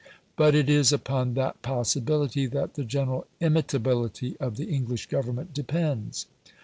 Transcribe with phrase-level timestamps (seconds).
[0.35, 6.25] But it is upon that possibility that the general imitability of the English Government depends.